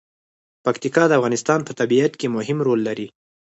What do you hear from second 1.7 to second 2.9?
طبیعت کې مهم رول